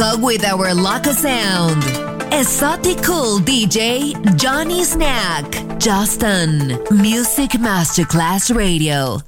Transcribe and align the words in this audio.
With 0.00 0.44
our 0.44 0.72
Loco 0.74 1.10
sound. 1.10 1.82
Esoticool 2.30 3.40
DJ 3.40 4.14
Johnny 4.36 4.84
Snack. 4.84 5.44
Justin. 5.80 6.78
Music 6.92 7.50
Masterclass 7.58 8.54
Radio. 8.54 9.27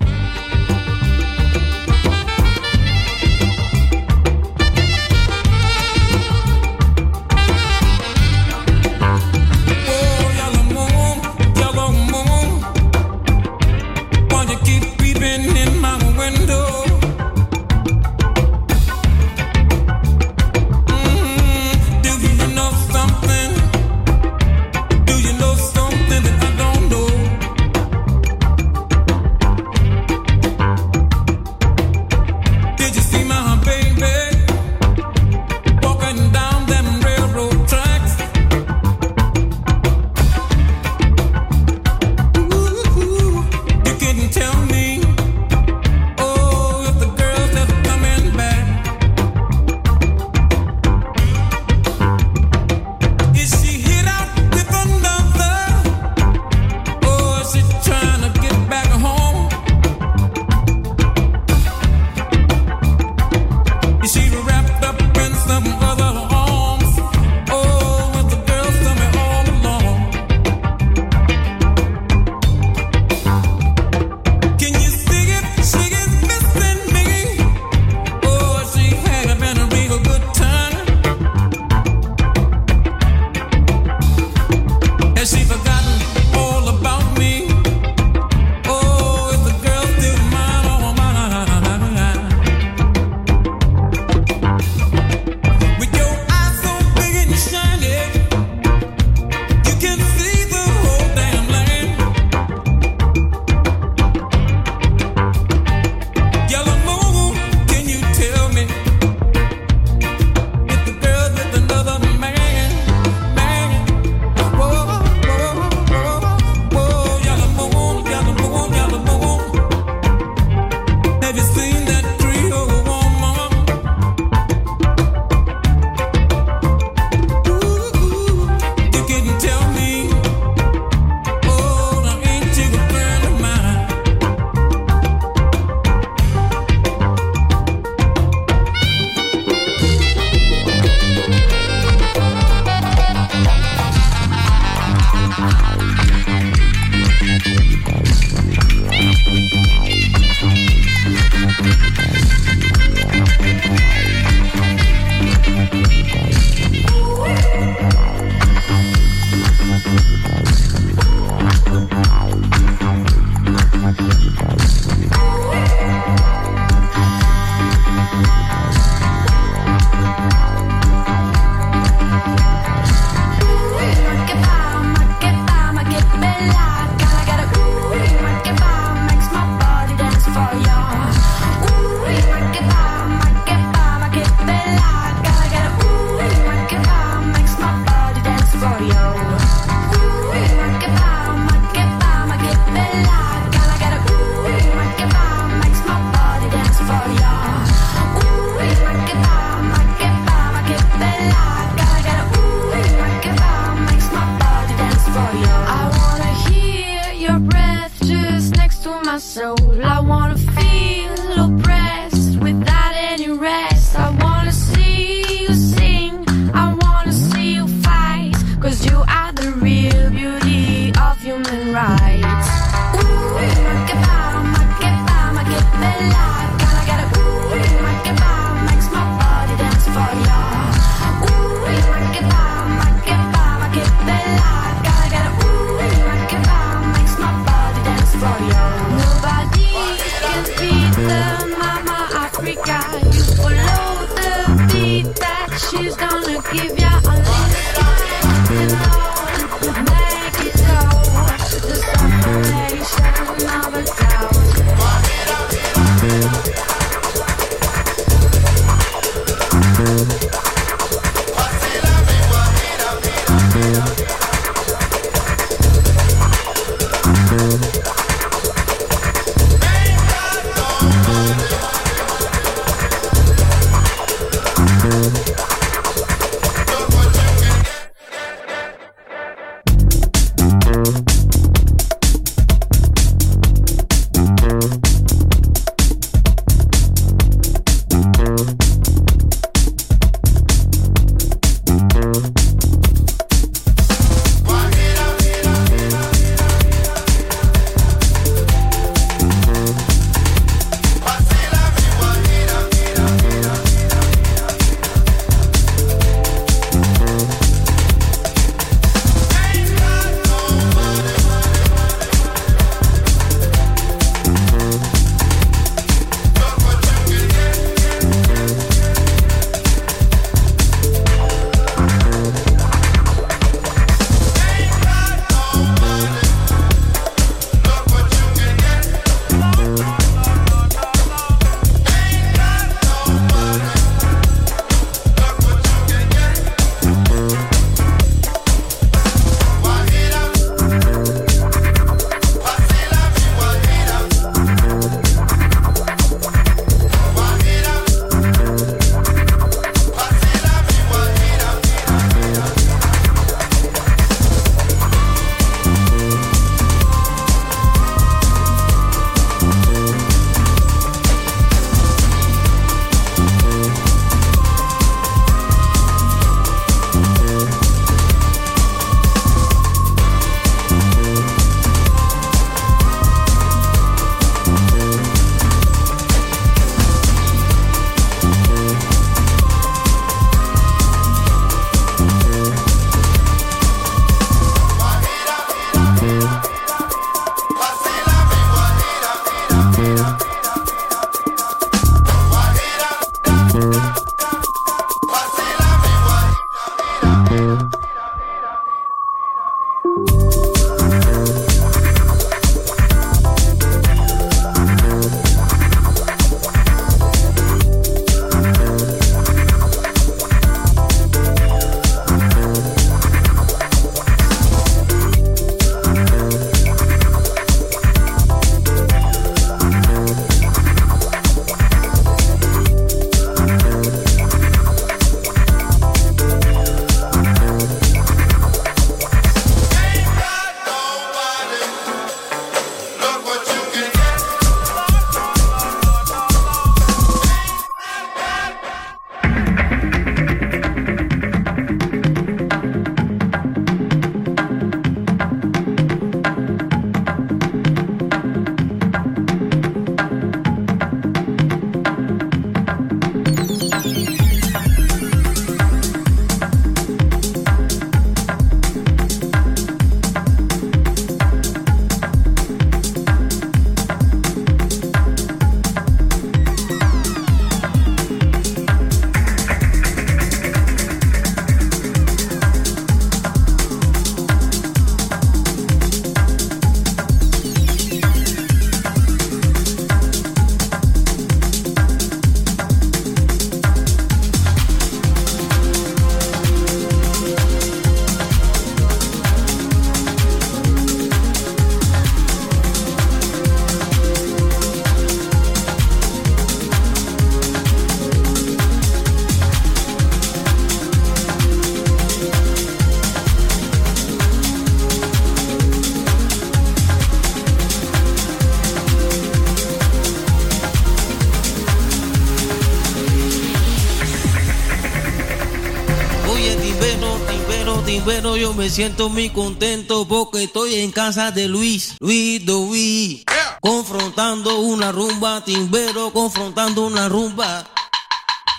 Timbero, 518.00 518.34
yo 518.34 518.54
me 518.54 518.70
siento 518.70 519.10
muy 519.10 519.28
contento 519.28 520.08
porque 520.08 520.44
estoy 520.44 520.76
en 520.76 520.90
casa 520.90 521.32
de 521.32 521.48
Luis, 521.48 521.96
Luis 522.00 522.42
Dovi, 522.46 523.24
confrontando 523.60 524.60
una 524.60 524.90
rumba, 524.90 525.44
timbero, 525.44 526.10
confrontando 526.10 526.86
una 526.86 527.10
rumba. 527.10 527.68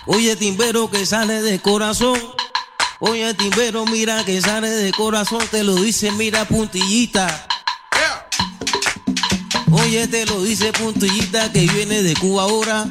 Oye, 0.06 0.36
timbero 0.36 0.88
que 0.88 1.04
sale 1.06 1.42
de 1.42 1.58
corazón. 1.58 2.16
Oye, 3.00 3.34
timbero, 3.34 3.84
mira 3.84 4.24
que 4.24 4.40
sale 4.40 4.70
de 4.70 4.92
corazón, 4.92 5.42
te 5.50 5.64
lo 5.64 5.74
dice, 5.74 6.12
mira 6.12 6.44
puntillita. 6.44 7.48
Oye, 9.72 10.06
te 10.06 10.24
lo 10.24 10.40
dice 10.44 10.72
puntillita 10.72 11.50
que 11.50 11.66
viene 11.66 12.04
de 12.04 12.14
Cuba 12.14 12.44
ahora. 12.44 12.86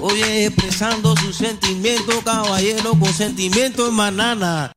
Oye, 0.00 0.46
expresando 0.46 1.16
su 1.16 1.32
sentimiento, 1.32 2.20
caballero, 2.24 2.98
con 2.98 3.14
sentimiento 3.14 3.86
en 3.86 3.94
manana. 3.94 4.72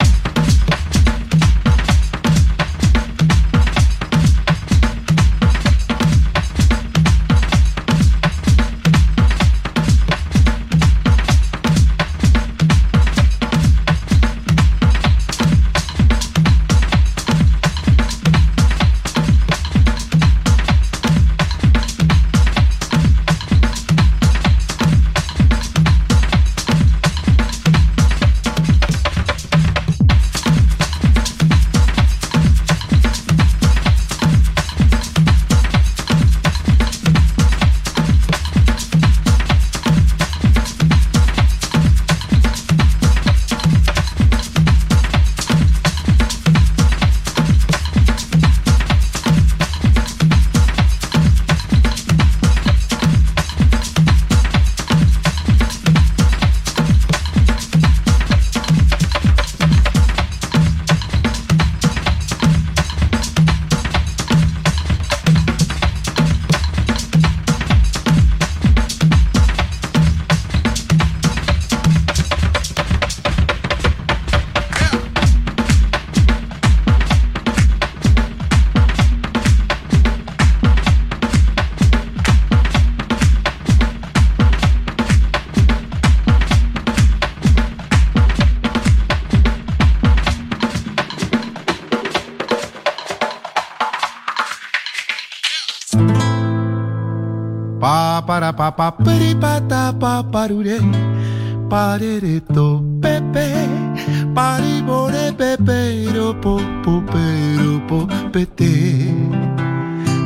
Po 107.97 108.05
pete 108.29 108.73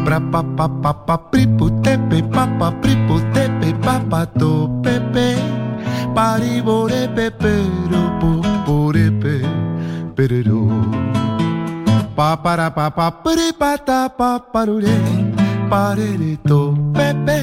pra 0.03 0.19
pa 0.19 0.43
pa 0.43 0.67
pa 0.67 0.91
pa 0.91 1.15
pri 1.31 1.47
pu 1.55 1.71
tepe 1.79 2.19
pa 2.27 2.43
pa 2.59 2.67
pri 2.83 2.99
pu 3.07 3.15
tepe 3.31 3.71
pa 3.79 3.95
pa 4.11 4.27
to 4.27 4.67
pepe 4.83 5.39
pari 6.11 6.59
bore 6.59 7.07
pepe 7.15 7.53
ro 7.87 8.03
po 8.19 8.31
pore 8.67 9.07
pe 9.23 9.39
pero 10.15 10.67
pa 12.11 12.35
para 12.35 12.67
pa 12.75 12.91
pa 12.91 13.07
pri 13.23 13.55
pa 13.55 13.79
ta 13.79 14.11
pa 14.11 14.43
parere 15.71 16.35
to 16.43 16.75
pepe 16.91 17.39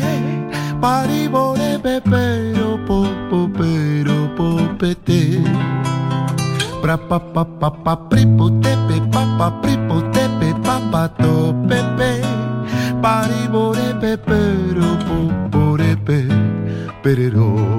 Paribore 0.78 1.74
pepero 1.82 2.78
po 2.86 3.02
po 3.26 3.50
pero 3.50 4.30
po 4.36 4.62
pete 4.78 5.42
Pra 6.78 6.94
pa 6.94 7.18
pa 7.18 7.42
pa 7.42 7.68
pa 7.72 7.94
pripo 8.06 8.46
tepe 8.62 9.02
pa 9.10 9.26
pa 9.34 9.48
pripo 9.58 9.78
tepe 9.78 9.88
pa 11.16 11.25
pa 11.25 11.53
pepe 11.68 12.12
Paribore 12.99 13.94
pepero 14.01 14.99
po 15.07 15.31
pore 15.51 15.94
pe 16.03 16.27
perero. 17.03 17.79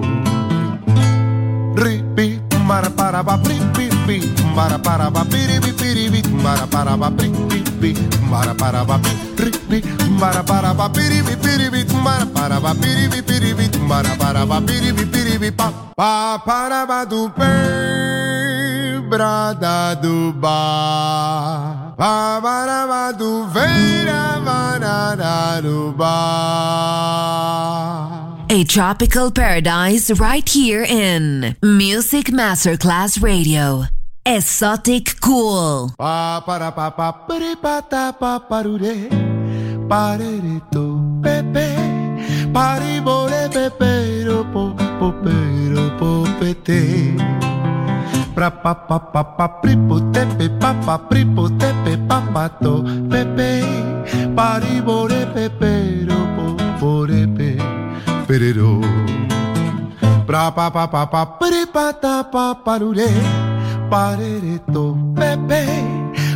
Ripi 1.76 2.40
mara 2.64 2.90
para 2.90 3.24
pa 3.24 3.36
pripi 3.38 3.90
pi 4.08 4.24
mara 4.56 4.80
para 4.80 5.12
pa 5.12 5.26
piribi 5.26 5.74
piribi 5.74 6.22
mara 6.40 6.68
para 6.68 6.96
pa 6.96 7.12
pripi 7.12 7.60
pi 7.82 7.92
mara 8.30 8.56
para 8.56 8.86
pa 8.86 8.96
ripi 9.36 9.84
mara 10.20 10.44
para 10.44 10.74
pa 10.74 10.88
piribi 10.88 11.36
piribi 11.36 11.84
mara 12.00 12.26
para 12.26 12.62
pa 12.62 12.72
piribi 12.74 13.22
piribi 13.22 13.68
mara 13.84 14.16
para 14.16 14.46
pa 14.48 14.62
piribi 14.62 15.06
piribi 15.06 15.52
pa 15.52 15.74
pa 15.98 16.40
para 16.46 16.88
pa 16.88 17.04
tu 17.10 17.28
pe 17.36 17.52
brada 19.10 19.96
do 20.00 20.32
ba 22.00 22.40
pa 22.40 22.40
para 22.40 22.88
pa 22.88 23.12
tu 23.12 23.44
vera 23.52 24.40
banana 24.40 25.60
do 25.60 25.92
ba 26.00 26.16
A 28.48 28.64
tropical 28.64 29.30
paradise 29.30 30.08
right 30.16 30.48
here 30.48 30.82
in 30.82 31.56
Music 31.62 32.32
Masterclass 32.32 33.22
Radio. 33.22 33.86
Esoticool. 34.26 35.94
Pa 36.00 36.42
para 36.48 36.72
pa 36.72 36.90
pa 36.90 37.12
pere 37.28 37.60
pa 37.60 37.84
ta 37.84 38.16
pa 38.16 38.40
parure 38.40 39.12
parere 39.92 40.64
to 40.72 40.98
pepe 41.22 41.68
pari 42.56 43.04
bore 43.04 43.52
pepe 43.52 44.24
ro 44.26 44.48
po 44.54 44.74
po 44.98 45.14
pero 45.22 45.84
po 46.00 46.26
pete 46.40 47.14
pra 48.34 48.50
pa 48.50 48.74
pa 48.74 48.98
pa 48.98 49.22
pa 49.36 49.46
pri 49.62 49.76
po 49.86 50.09
pe 50.40 50.48
papa 50.48 50.96
pripote 51.12 51.68
tepe 51.84 52.00
papato 52.08 52.80
pepe. 53.12 53.60
Paribore 54.32 55.28
pepero 55.36 56.16
popore 56.36 57.28
pe 57.36 57.60
perero 58.24 58.80
pra 60.24 60.48
pa 60.56 60.72
pa 60.72 60.88
pa 60.88 61.04
pa 61.12 61.22
pre 61.36 61.68
pa 61.68 61.92
ta 61.92 62.24
pa 62.24 62.56
parure 62.56 63.12
parereto 63.92 64.96
pepe. 65.12 65.68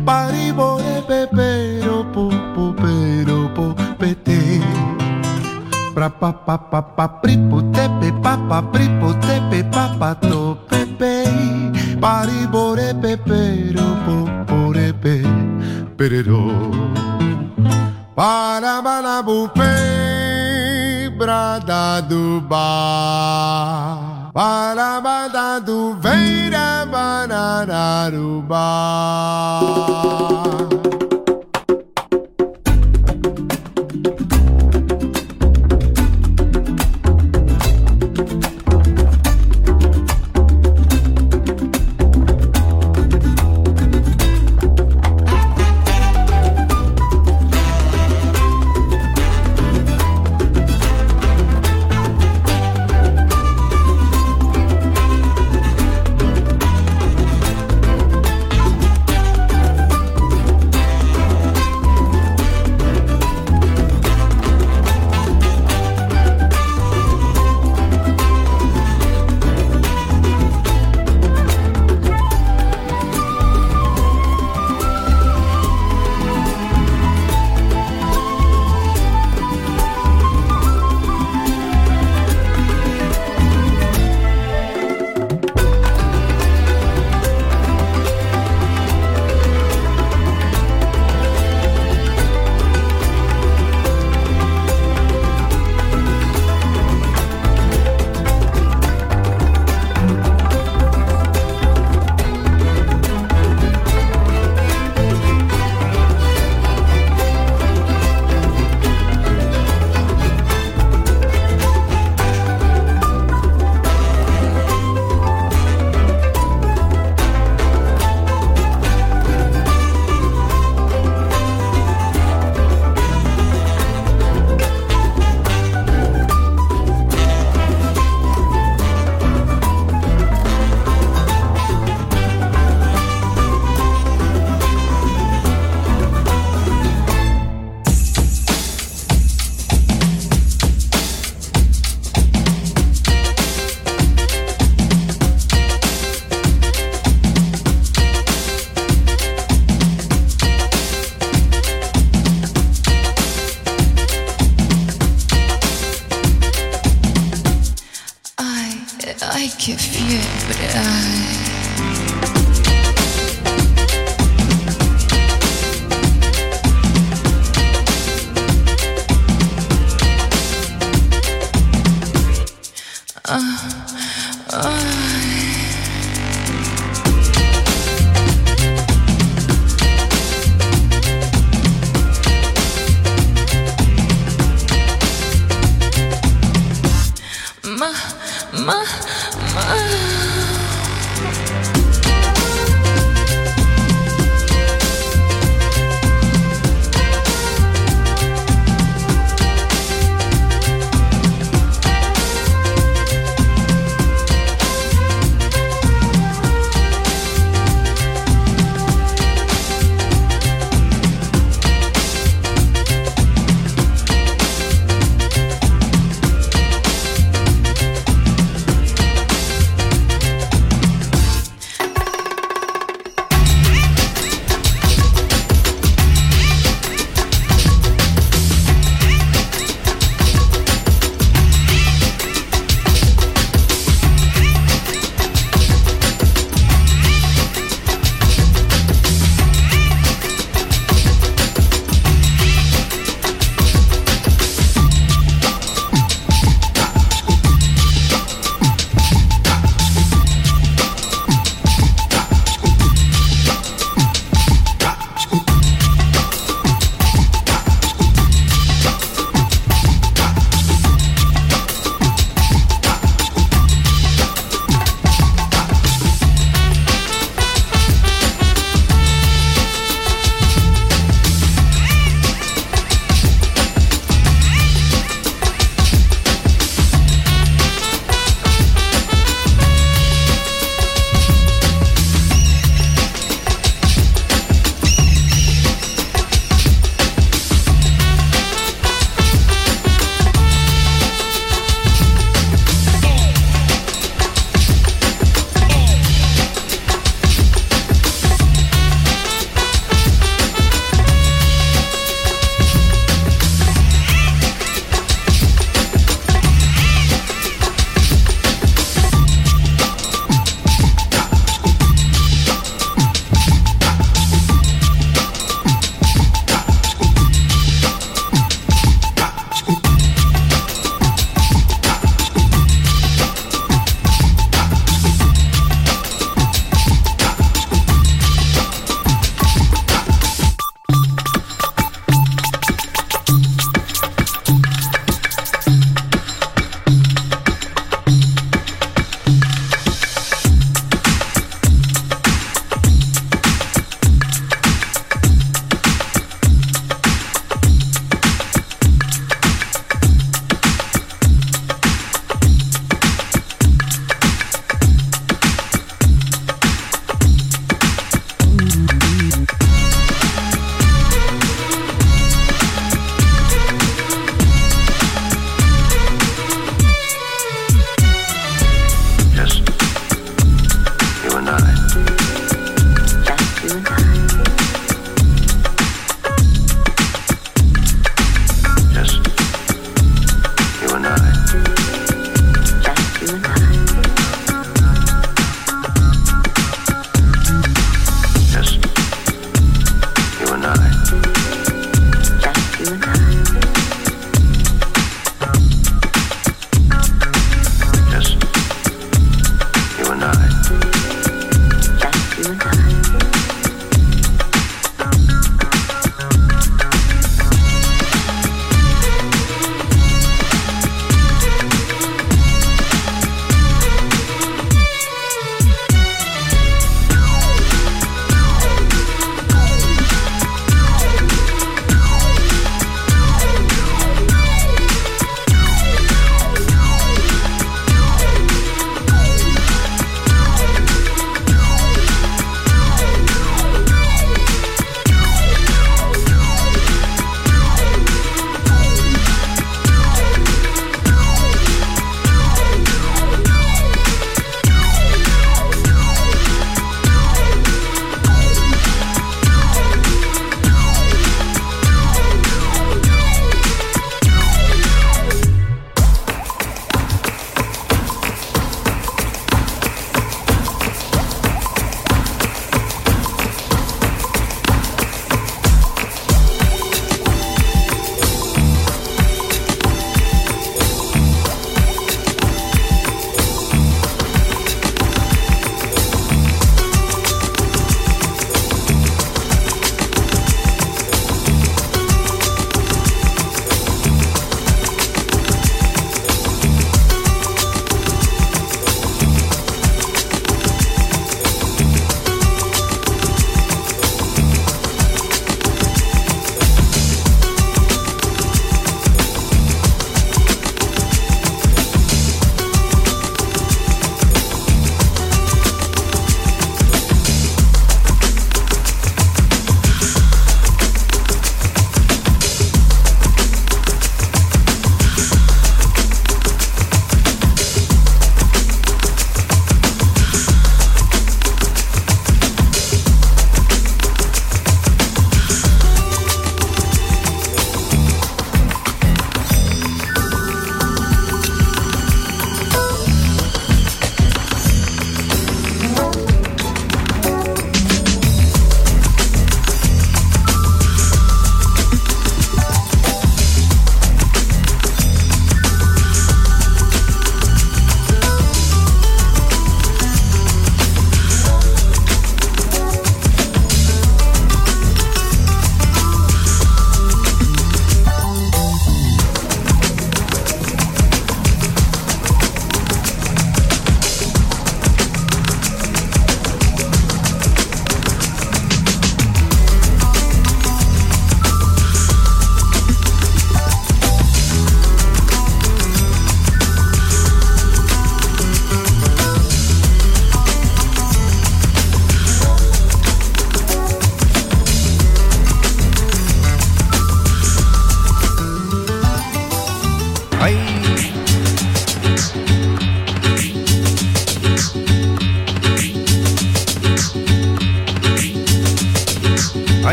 Paribore 0.00 1.04
pepero 1.04 2.08
po 2.14 2.32
popete 2.56 4.40
pra 5.92 6.08
pa 6.08 6.32
pa 6.32 6.56
pa 6.56 6.80
pa 6.80 7.06
pripote 7.20 7.84
pe 8.00 8.08
papa 8.24 8.64
pripote 8.72 9.34
pe 9.50 9.60
papato 9.68 10.69
pererô. 16.00 16.48
Parabalabupê, 18.16 19.60
brada 21.18 22.00
do 22.00 22.40
bar. 22.40 24.30
Parabada 24.32 25.60
do 25.60 25.94
veira, 25.96 26.86
bananarubá. 26.90 28.00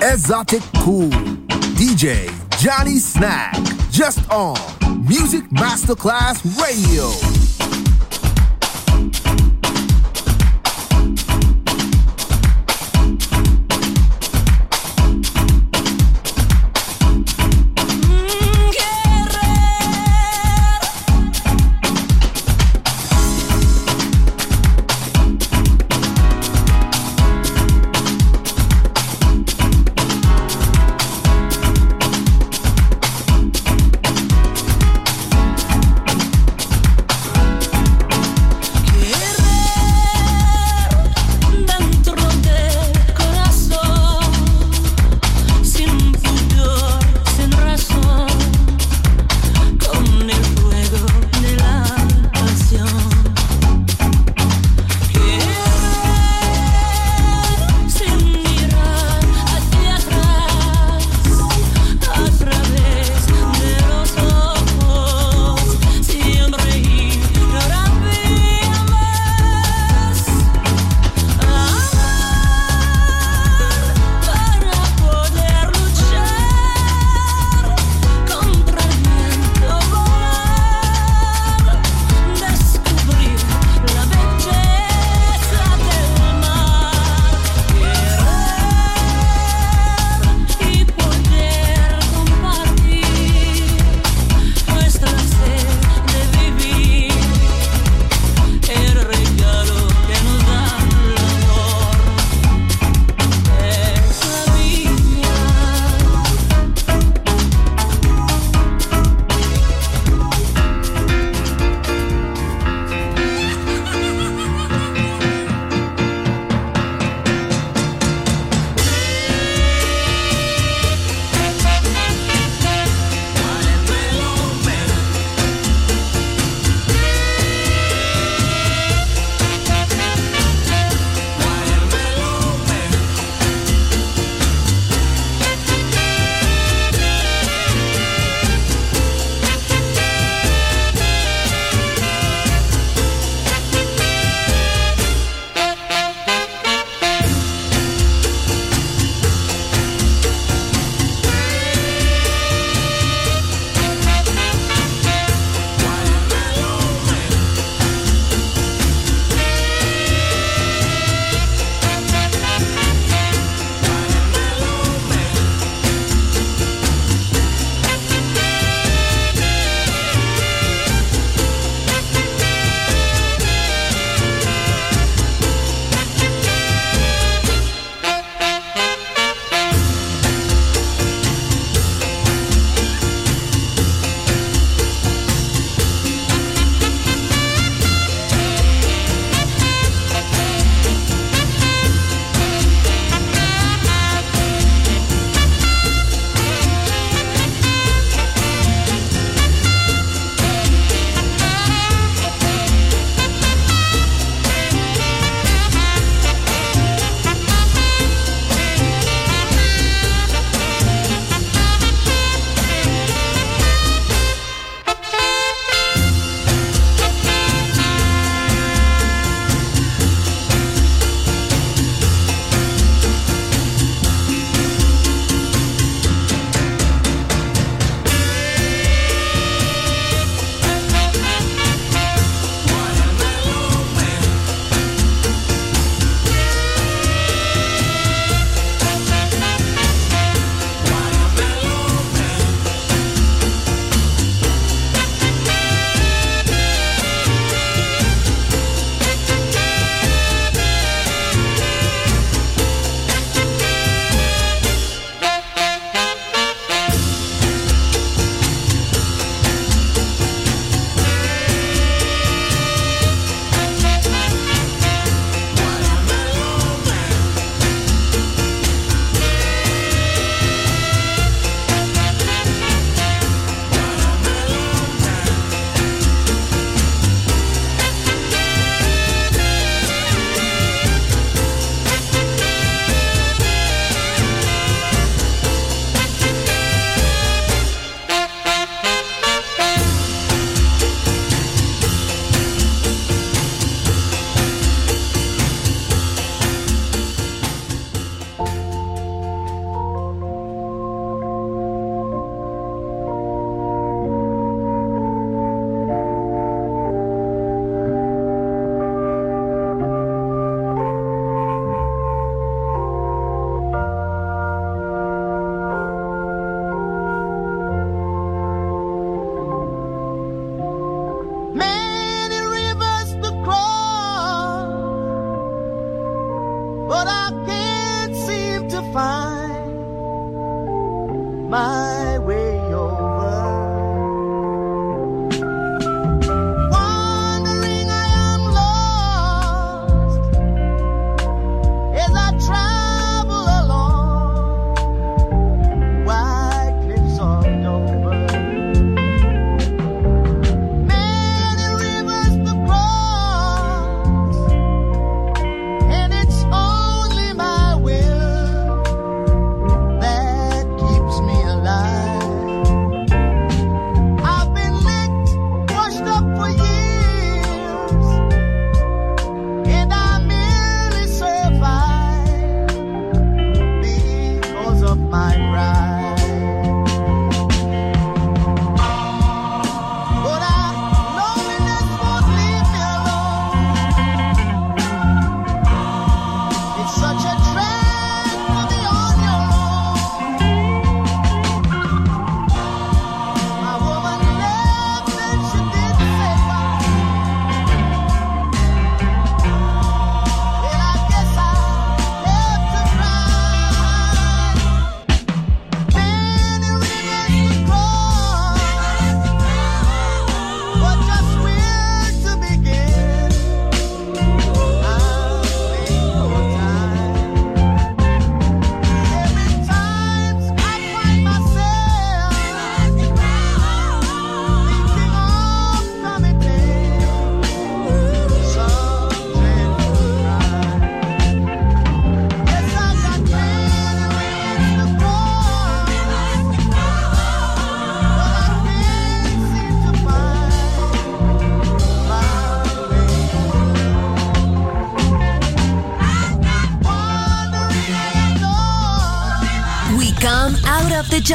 Exotic 0.00 0.62
cool. 0.76 1.10
DJ 1.74 2.30
Johnny 2.60 2.98
Snack, 2.98 3.52
just 3.90 4.30
on 4.30 4.56
Music 5.04 5.42
Masterclass 5.50 6.40
Radio. 6.62 7.33